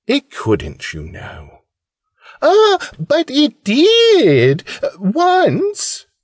"It 0.07 0.31
couldn't, 0.31 0.93
you 0.93 1.03
know." 1.03 1.59
"Ah, 2.41 2.89
but 2.97 3.27
it 3.29 3.63
did, 3.63 4.63
once!" 4.97 6.07